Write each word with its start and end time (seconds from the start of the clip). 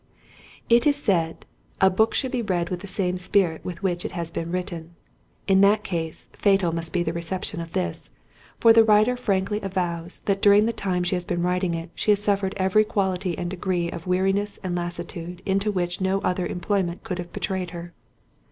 It 0.67 0.87
is 0.87 0.95
said, 0.95 1.45
a 1.79 1.91
book 1.91 2.15
should 2.15 2.31
be 2.31 2.41
read 2.41 2.71
with 2.71 2.79
the 2.79 2.87
same 2.87 3.19
spirit 3.19 3.63
with 3.63 3.83
which 3.83 4.03
it 4.03 4.13
has 4.13 4.31
been 4.31 4.49
written. 4.51 4.95
In 5.47 5.61
that 5.61 5.83
case, 5.83 6.27
fatal 6.33 6.71
must 6.73 6.91
be 6.91 7.03
the 7.03 7.13
reception 7.13 7.61
of 7.61 7.73
this—for 7.73 8.73
the 8.73 8.83
writer 8.83 9.15
frankly 9.15 9.61
avows, 9.61 10.21
that 10.25 10.41
during 10.41 10.65
the 10.65 10.73
time 10.73 11.03
she 11.03 11.15
has 11.15 11.23
been 11.25 11.43
writing 11.43 11.75
it, 11.75 11.91
she 11.93 12.09
has 12.09 12.23
suffered 12.23 12.55
every 12.57 12.83
quality 12.83 13.37
and 13.37 13.51
degree 13.51 13.91
of 13.91 14.07
weariness 14.07 14.57
and 14.63 14.75
lassitude, 14.75 15.43
into 15.45 15.71
which 15.71 16.01
no 16.01 16.19
other 16.21 16.47
employment 16.47 17.03
could 17.03 17.19
have 17.19 17.31
betrayed 17.31 17.69
her. 17.69 17.93